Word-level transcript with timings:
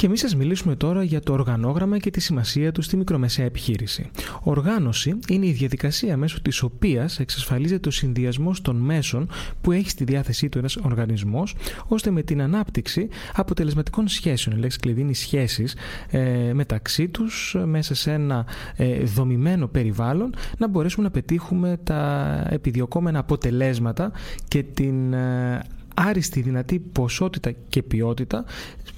Και 0.00 0.06
εμείς 0.06 0.24
σα 0.28 0.36
μιλήσουμε 0.36 0.76
τώρα 0.76 1.02
για 1.02 1.20
το 1.20 1.32
οργανόγραμμα 1.32 1.98
και 1.98 2.10
τη 2.10 2.20
σημασία 2.20 2.72
του 2.72 2.82
στη 2.82 2.96
μικρομεσαία 2.96 3.44
επιχείρηση. 3.44 4.10
Οργάνωση 4.42 5.18
είναι 5.28 5.46
η 5.46 5.52
διαδικασία 5.52 6.16
μέσω 6.16 6.40
της 6.42 6.62
οποίας 6.62 7.18
εξασφαλίζεται 7.18 7.88
ο 7.88 7.90
συνδυασμός 7.90 8.60
των 8.60 8.76
μέσων 8.76 9.28
που 9.60 9.72
έχει 9.72 9.90
στη 9.90 10.04
διάθεσή 10.04 10.48
του 10.48 10.58
ένας 10.58 10.76
οργανισμός, 10.76 11.54
ώστε 11.86 12.10
με 12.10 12.22
την 12.22 12.42
ανάπτυξη 12.42 13.08
αποτελεσματικών 13.34 14.08
σχέσεων, 14.08 14.56
η 14.56 14.60
λέξη 14.60 14.78
κλειδί 14.78 15.00
είναι 15.00 15.10
οι 15.10 15.14
σχέσει 15.14 15.64
ε, 16.10 16.52
μεταξύ 16.52 17.08
τους, 17.08 17.56
μέσα 17.64 17.94
σε 17.94 18.12
ένα 18.12 18.46
ε, 18.76 19.02
δομημένο 19.02 19.66
περιβάλλον, 19.66 20.34
να 20.58 20.68
μπορέσουμε 20.68 21.04
να 21.04 21.10
πετύχουμε 21.10 21.78
τα 21.82 22.44
επιδιωκόμενα 22.50 23.18
αποτελέσματα 23.18 24.12
και 24.48 24.62
την 24.62 25.12
ε, 25.12 25.62
άριστη 26.00 26.40
δυνατή 26.40 26.78
ποσότητα 26.78 27.52
και 27.68 27.82
ποιότητα 27.82 28.44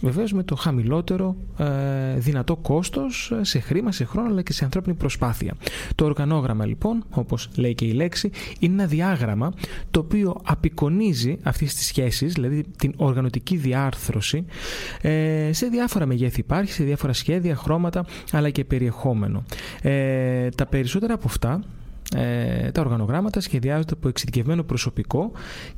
βεβαίως 0.01 0.33
με 0.33 0.43
το 0.43 0.57
χαμηλότερο 0.57 1.37
ε, 1.59 1.65
δυνατό 2.17 2.57
κόστος 2.57 3.33
σε 3.41 3.59
χρήμα, 3.59 3.93
σε 3.93 4.05
χρόνο 4.05 4.29
αλλά 4.29 4.43
και 4.43 4.53
σε 4.53 4.65
ανθρώπινη 4.65 4.97
προσπάθεια. 4.97 5.55
Το 5.95 6.05
οργανόγραμμα 6.05 6.67
λοιπόν 6.67 7.05
όπως 7.11 7.49
λέει 7.57 7.75
και 7.75 7.85
η 7.85 7.93
λέξη 7.93 8.31
είναι 8.59 8.73
ένα 8.75 8.87
διάγραμμα 8.87 9.53
το 9.91 10.01
οποίο 10.01 10.41
απεικονίζει 10.45 11.39
αυτές 11.43 11.75
τις 11.75 11.87
σχέσεις 11.87 12.33
δηλαδή 12.33 12.65
την 12.79 12.93
οργανωτική 12.97 13.57
διάρθρωση 13.57 14.45
ε, 15.01 15.51
σε 15.53 15.67
διάφορα 15.67 16.07
μεγέθη 16.07 16.41
υπάρχει, 16.41 16.73
σε 16.73 16.85
διάφορα 16.85 17.13
σχέδια, 17.13 17.57
χρώματα 17.57 18.05
αλλά 18.33 18.51
και 18.51 18.65
περιεχόμενο. 18.65 19.45
Ε, 19.83 20.49
τα 20.49 20.67
περισσότερα 20.67 21.15
από 21.15 21.25
αυτά 21.27 21.61
ε, 22.15 22.71
τα 22.71 22.81
οργανογράμματα 22.81 23.41
σχεδιάζονται 23.41 23.93
από 23.93 24.09
εξειδικευμένο 24.09 24.63
προσωπικό 24.63 25.33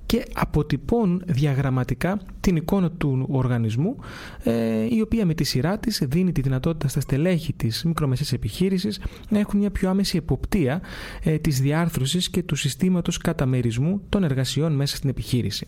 και 0.07 0.25
αποτυπώνουν 0.35 1.23
διαγραμματικά 1.27 2.21
την 2.41 2.57
εικόνα 2.57 2.91
του 2.91 3.27
οργανισμού 3.31 3.97
ε, 4.43 4.95
η 4.95 5.01
οποία 5.01 5.27
με 5.27 5.35
τη 5.35 5.45
σειρά 5.45 5.79
της 5.79 6.03
δίνει 6.07 6.33
τη 6.33 6.41
δυνατότητα 6.41 6.89
στα 6.89 7.01
στελέχη 7.01 7.53
της 7.53 7.85
μικρομεσαίας 7.85 8.33
επιχείρησης 8.33 9.01
να 9.29 9.39
έχουν 9.39 9.59
μια 9.61 9.71
πιο 9.71 9.89
άμεση 9.89 10.17
εποπτεία 10.17 10.81
ε, 11.23 11.39
της 11.39 11.61
διάρθρωσης 11.61 12.31
και 12.31 12.43
του 12.43 12.55
συστήματος 12.55 13.19
καταμερισμού 13.19 14.01
των 14.09 14.25
εργασιών 14.25 14.73
μέσα 14.73 14.97
στην 14.97 15.11
επιχείρηση. 15.11 15.67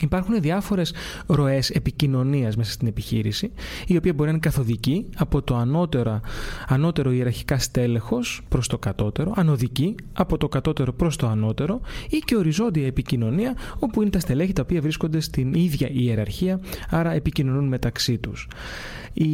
Υπάρχουν 0.00 0.40
διάφορες 0.40 0.92
ροές 1.26 1.70
επικοινωνίας 1.70 2.56
μέσα 2.56 2.72
στην 2.72 2.88
επιχείρηση, 2.88 3.52
η 3.86 3.96
οποία 3.96 4.12
μπορεί 4.12 4.24
να 4.24 4.30
είναι 4.30 4.38
καθοδική 4.38 5.06
από 5.16 5.42
το 5.42 5.56
ανώτερο, 5.56 6.20
ανώτερο 6.68 7.10
ιεραρχικά 7.10 7.58
στέλεχος 7.58 8.40
προς 8.48 8.68
το 8.68 8.78
κατώτερο, 8.78 9.32
ανωδική 9.36 9.94
από 10.12 10.36
το 10.36 10.48
κατώτερο 10.48 10.92
προς 10.92 11.16
το 11.16 11.26
ανώτερο 11.26 11.80
ή 12.10 12.18
και 12.18 12.36
οριζόντια 12.36 12.86
επικοινωνία, 12.86 13.56
όπου 13.78 14.00
είναι 14.02 14.10
τα 14.10 14.18
στελέχη 14.18 14.52
τα 14.52 14.62
οποία 14.62 14.80
βρίσκονται 14.80 15.20
στην 15.20 15.54
ίδια 15.54 15.88
ιεραρχία, 15.92 16.60
άρα 16.90 17.12
επικοινωνούν 17.12 17.68
μεταξύ 17.68 18.18
τους. 18.18 18.48
Η 19.12 19.30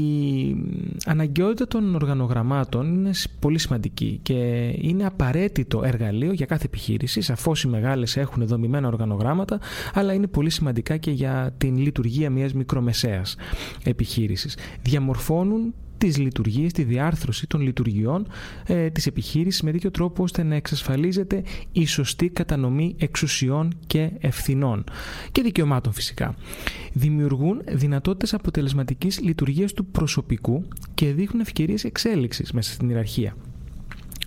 αναγκαιότητα 1.07 1.67
των 1.67 1.95
οργανογραμμάτων 1.95 2.95
είναι 2.95 3.11
πολύ 3.39 3.59
σημαντική 3.59 4.19
και 4.23 4.35
είναι 4.81 5.07
απαραίτητο 5.07 5.83
εργαλείο 5.85 6.33
για 6.33 6.47
κάθε 6.47 6.65
επιχείρηση, 6.67 7.21
σαφώς 7.21 7.63
οι 7.63 7.69
μεγάλες 7.69 8.17
έχουν 8.17 8.47
δομημένα 8.47 8.87
οργανογράμματα, 8.89 9.61
αλλά 9.95 10.13
είναι 10.13 10.27
πολύ 10.27 10.51
σημαντικά 10.53 10.97
και 10.97 11.11
για 11.11 11.55
την 11.59 11.77
λειτουργία 11.77 12.31
μιας 12.31 12.53
μικρομεσαίας 12.53 13.37
επιχείρησης. 13.85 14.57
Διαμορφώνουν 14.83 15.75
τις 16.07 16.19
λειτουργίες, 16.19 16.73
τη 16.73 16.83
διάρθρωση 16.83 17.47
των 17.47 17.61
λειτουργιών 17.61 18.27
ε, 18.67 18.91
της 18.91 19.07
επιχείρησης 19.07 19.63
με 19.63 19.73
τέτοιο 19.73 19.91
τρόπο 19.91 20.23
ώστε 20.23 20.43
να 20.43 20.55
εξασφαλίζεται 20.55 21.43
η 21.73 21.87
σωστή 21.87 22.29
κατανομή 22.29 22.95
εξουσιών 22.99 23.75
και 23.87 24.11
ευθυνών 24.21 24.85
και 25.33 25.43
δικαιωμάτων 25.43 25.93
φυσικά. 25.93 26.35
Δημιουργούν 26.93 27.63
δυνατότητες 27.69 28.35
αποτελεσματικής 28.35 29.21
λειτουργίας 29.21 29.73
του 29.73 29.87
προσωπικού 29.87 30.65
και 30.95 31.13
δείχνουν 31.13 31.41
ευκαιρίες 31.41 31.85
εξέλιξης 31.85 32.53
μέσα 32.53 32.73
στην 32.73 32.89
ιεραρχία 32.89 33.37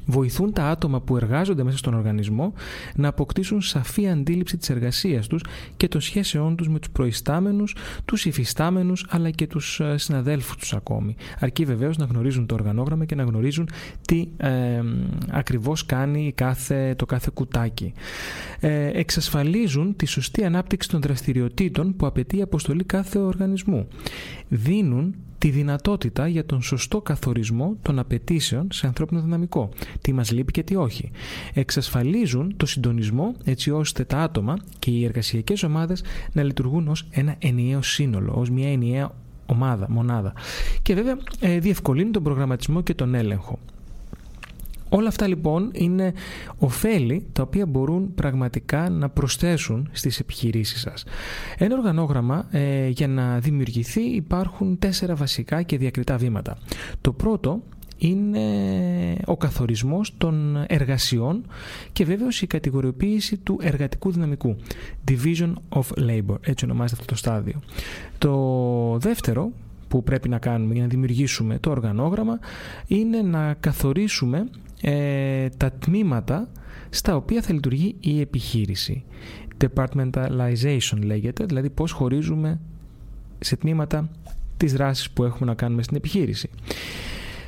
βοηθούν 0.05 0.53
τα 0.53 0.63
άτομα 0.63 1.01
που 1.01 1.17
εργάζονται 1.17 1.63
μέσα 1.63 1.77
στον 1.77 1.93
οργανισμό 1.93 2.53
να 2.95 3.07
αποκτήσουν 3.07 3.61
σαφή 3.61 4.09
αντίληψη 4.09 4.57
της 4.57 4.69
εργασίας 4.69 5.27
τους 5.27 5.43
και 5.77 5.87
των 5.87 6.01
σχέσεών 6.01 6.55
τους 6.55 6.69
με 6.69 6.79
τους 6.79 6.89
προϊστάμενους, 6.89 7.75
τους 8.05 8.25
υφιστάμενους 8.25 9.05
αλλά 9.09 9.29
και 9.29 9.47
τους 9.47 9.79
ε, 9.79 9.97
συναδέλφους 9.97 10.55
τους 10.55 10.73
ακόμη. 10.73 11.15
Αρκεί 11.39 11.65
βεβαίως 11.65 11.97
να 11.97 12.05
γνωρίζουν 12.05 12.45
το 12.45 12.55
οργανόγραμμα 12.55 13.05
και 13.05 13.15
να 13.15 13.23
γνωρίζουν 13.23 13.69
τι 14.01 14.27
ε, 14.37 14.81
ακριβώς 15.29 15.85
κάνει 15.85 16.31
κάθε, 16.35 16.95
το 16.97 17.05
κάθε 17.05 17.29
κουτάκι. 17.33 17.93
Ε, 18.67 18.91
εξασφαλίζουν 18.93 19.95
τη 19.95 20.05
σωστή 20.05 20.43
ανάπτυξη 20.43 20.89
των 20.89 21.01
δραστηριοτήτων 21.01 21.95
που 21.95 22.05
απαιτεί 22.05 22.37
η 22.37 22.41
αποστολή 22.41 22.83
κάθε 22.83 23.19
οργανισμού. 23.19 23.87
Δίνουν 24.47 25.15
τη 25.37 25.49
δυνατότητα 25.49 26.27
για 26.27 26.45
τον 26.45 26.61
σωστό 26.61 27.01
καθορισμό 27.01 27.77
των 27.81 27.99
απαιτήσεων 27.99 28.67
σε 28.71 28.87
ανθρώπινο 28.87 29.21
δυναμικό. 29.21 29.69
Τι 30.01 30.13
μας 30.13 30.31
λείπει 30.31 30.51
και 30.51 30.63
τι 30.63 30.75
όχι. 30.75 31.11
Εξασφαλίζουν 31.53 32.53
το 32.57 32.65
συντονισμό 32.65 33.35
έτσι 33.43 33.71
ώστε 33.71 34.03
τα 34.03 34.17
άτομα 34.17 34.57
και 34.79 34.91
οι 34.91 35.05
εργασιακές 35.05 35.63
ομάδες 35.63 36.03
να 36.33 36.43
λειτουργούν 36.43 36.87
ως 36.87 37.07
ένα 37.11 37.35
ενιαίο 37.39 37.81
σύνολο, 37.81 38.33
ως 38.35 38.49
μια 38.49 38.71
ενιαία 38.71 39.11
ομάδα, 39.45 39.85
μονάδα. 39.89 40.33
Και 40.81 40.93
βέβαια 40.93 41.17
ε, 41.39 41.59
διευκολύνει 41.59 42.11
τον 42.11 42.23
προγραμματισμό 42.23 42.81
και 42.81 42.93
τον 42.93 43.15
έλεγχο. 43.15 43.59
Όλα 44.95 45.07
αυτά 45.07 45.27
λοιπόν 45.27 45.69
είναι 45.73 46.13
ωφέλη 46.57 47.25
τα 47.33 47.41
οποία 47.41 47.65
μπορούν 47.65 48.13
πραγματικά 48.13 48.89
να 48.89 49.09
προσθέσουν 49.09 49.89
στις 49.91 50.19
επιχειρήσεις 50.19 50.81
σας. 50.81 51.03
Ένα 51.57 51.75
οργανόγραμμα 51.75 52.47
ε, 52.51 52.87
για 52.87 53.07
να 53.07 53.39
δημιουργηθεί 53.39 54.01
υπάρχουν 54.01 54.79
τέσσερα 54.79 55.15
βασικά 55.15 55.61
και 55.61 55.77
διακριτά 55.77 56.17
βήματα. 56.17 56.57
Το 57.01 57.11
πρώτο 57.11 57.61
είναι 57.97 58.47
ο 59.25 59.37
καθορισμός 59.37 60.13
των 60.17 60.63
εργασιών 60.67 61.45
και 61.91 62.05
βέβαια 62.05 62.27
η 62.41 62.47
κατηγοριοποίηση 62.47 63.37
του 63.37 63.59
εργατικού 63.61 64.11
δυναμικού. 64.11 64.55
Division 65.07 65.53
of 65.69 66.09
Labor, 66.09 66.37
έτσι 66.41 66.65
ονομάζεται 66.65 67.01
αυτό 67.01 67.13
το 67.13 67.15
στάδιο. 67.15 67.61
Το 68.17 68.97
δεύτερο 68.99 69.51
που 69.87 70.03
πρέπει 70.03 70.29
να 70.29 70.37
κάνουμε 70.37 70.73
για 70.73 70.81
να 70.81 70.87
δημιουργήσουμε 70.89 71.59
το 71.59 71.69
οργανόγραμμα 71.69 72.39
είναι 72.87 73.21
να 73.21 73.53
καθορίσουμε 73.53 74.47
ε, 74.81 75.49
τα 75.57 75.71
τμήματα 75.71 76.49
στα 76.89 77.15
οποία 77.15 77.41
θα 77.41 77.53
λειτουργεί 77.53 77.95
η 77.99 78.19
επιχείρηση. 78.21 79.03
Departmentalization 79.57 80.97
λέγεται, 81.03 81.45
δηλαδή 81.45 81.69
πώς 81.69 81.91
χωρίζουμε 81.91 82.59
σε 83.39 83.55
τμήματα 83.55 84.09
τις 84.57 84.73
δράσεις 84.73 85.09
που 85.09 85.23
έχουμε 85.23 85.49
να 85.49 85.55
κάνουμε 85.55 85.83
στην 85.83 85.97
επιχείρηση. 85.97 86.49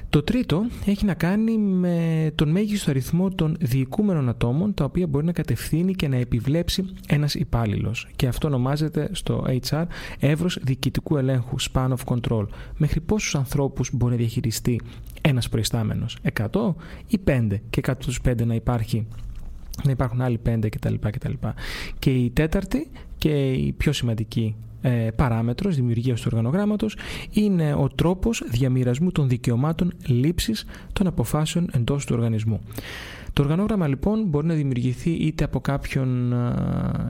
Το 0.10 0.24
τρίτο 0.24 0.66
έχει 0.86 1.06
να 1.06 1.14
κάνει 1.14 1.58
με 1.58 2.32
τον 2.36 2.50
μέγιστο 2.50 2.90
αριθμό 2.90 3.30
των 3.30 3.58
διοικούμενων 3.60 4.30
ατόμων 4.30 4.74
τα 4.74 4.84
οποία 4.84 5.08
μπορεί 5.08 5.26
να 5.26 5.32
κατευθύνει 5.32 5.94
και 5.94 6.08
να 6.08 6.16
επιβλέψει 6.16 6.86
ένας 7.08 7.36
υπάλληλος. 7.36 8.08
Και 8.16 8.28
αυτό 8.28 8.48
ονομάζεται 8.48 9.10
στο 9.12 9.46
HR 9.70 9.84
εύρος 10.20 10.60
διοικητικού 10.62 11.18
ελέγχου, 11.18 11.56
span 11.62 11.90
of 11.90 12.16
control. 12.16 12.48
Μέχρι 12.78 13.00
πόσους 13.00 13.36
ανθρώπους 13.36 13.90
μπορεί 13.94 14.12
να 14.12 14.18
διαχειριστεί 14.18 14.82
ένας 15.22 15.50
προϊστάμενος, 15.50 16.18
100 16.22 16.76
ή 17.08 17.18
5 17.18 17.62
και 17.70 17.82
κάτω 17.82 18.06
τους 18.06 18.22
5 18.22 18.46
να 18.46 18.56
υπάρχει 18.56 19.08
να 19.84 19.92
υπάρχουν 19.92 20.22
άλλοι 20.22 20.40
5 20.46 20.70
κτλ. 20.70 20.94
Και 22.00 22.10
η 22.10 22.30
τέταρτη 22.30 22.90
και 23.18 23.52
η 23.52 23.72
πιο 23.72 23.92
σημαντική 23.92 24.56
ε, 24.88 25.12
παράμετρος 25.16 25.76
δημιουργίας 25.76 26.22
του 26.22 26.30
οργανογράμματος 26.32 26.98
είναι 27.32 27.74
ο 27.74 27.88
τρόπος 27.96 28.44
διαμοιρασμού 28.48 29.12
των 29.12 29.28
δικαιωμάτων 29.28 29.94
λήψης 30.06 30.66
των 30.94 31.08
αποφάσεων 31.08 31.70
εντός 31.74 32.06
του 32.06 32.16
οργανισμού. 32.16 32.62
Το 33.38 33.44
οργανόγραμμα 33.44 33.88
λοιπόν 33.88 34.24
μπορεί 34.24 34.48
να 34.48 34.54
δημιουργηθεί 34.54 35.10
είτε 35.10 35.44
από 35.44 35.60
κάποιον 35.60 36.34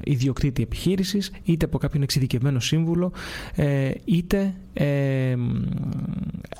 ιδιοκτήτη 0.03 0.61
επιχείρησης, 0.61 1.31
είτε 1.43 1.65
από 1.65 1.77
κάποιον 1.77 2.03
εξειδικευμένο 2.03 2.59
σύμβουλο, 2.59 3.11
ε, 3.55 3.91
είτε 4.05 4.55
ε, 4.73 5.35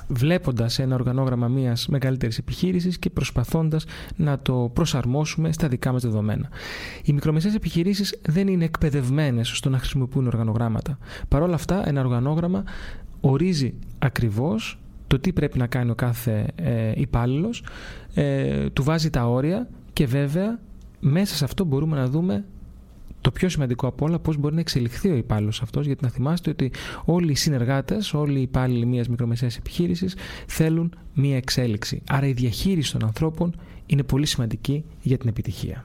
βλέποντας 0.08 0.78
ένα 0.78 0.94
οργανόγραμμα 0.94 1.48
μιας 1.48 1.88
μεγαλύτερης 1.88 2.38
επιχείρησης 2.38 2.98
και 2.98 3.10
προσπαθώντας 3.10 3.84
να 4.16 4.38
το 4.38 4.70
προσαρμόσουμε 4.72 5.52
στα 5.52 5.68
δικά 5.68 5.92
μας 5.92 6.02
δεδομένα. 6.02 6.48
Οι 7.04 7.12
μικρομεσαίες 7.12 7.54
επιχειρήσεις 7.54 8.18
δεν 8.22 8.48
είναι 8.48 8.64
εκπαιδευμένες 8.64 9.48
στο 9.48 9.68
να 9.68 9.78
χρησιμοποιούν 9.78 10.26
οργανογράμματα. 10.26 10.98
Παρ' 11.28 11.42
όλα 11.42 11.54
αυτά 11.54 11.88
ένα 11.88 12.00
οργανόγραμμα 12.00 12.64
ορίζει 13.20 13.74
ακριβώς 13.98 14.78
το 15.08 15.18
τι 15.18 15.32
πρέπει 15.32 15.58
να 15.58 15.66
κάνει 15.66 15.90
ο 15.90 15.94
κάθε 15.94 16.46
ε, 16.54 16.92
υπάλληλος, 16.94 17.64
ε, 18.14 18.70
του 18.70 18.82
βάζει 18.82 19.10
τα 19.10 19.28
όρια 19.28 19.68
και 19.92 20.06
βέβαια 20.06 20.58
μέσα 21.00 21.34
σε 21.34 21.44
αυτό 21.44 21.64
μπορούμε 21.64 21.96
να 21.96 22.06
δούμε 22.06 22.44
το 23.20 23.30
πιο 23.30 23.48
σημαντικό 23.48 23.86
από 23.86 24.04
όλα, 24.04 24.18
πώς 24.18 24.36
μπορεί 24.36 24.54
να 24.54 24.60
εξελιχθεί 24.60 25.10
ο 25.10 25.16
υπάλληλος 25.16 25.62
αυτός, 25.62 25.86
γιατί 25.86 26.04
να 26.04 26.10
θυμάστε 26.10 26.50
ότι 26.50 26.70
όλοι 27.04 27.30
οι 27.30 27.34
συνεργάτες, 27.34 28.14
όλοι 28.14 28.38
οι 28.38 28.42
υπάλληλοι 28.42 28.86
μιας 28.86 29.08
μικρομεσαίας 29.08 29.56
επιχείρησης 29.56 30.16
θέλουν 30.46 30.94
μία 31.14 31.36
εξέλιξη. 31.36 32.02
Άρα 32.10 32.26
η 32.26 32.32
διαχείριση 32.32 32.92
των 32.92 33.04
ανθρώπων 33.04 33.54
είναι 33.86 34.02
πολύ 34.02 34.26
σημαντική 34.26 34.84
για 35.02 35.18
την 35.18 35.28
επιτυχία. 35.28 35.84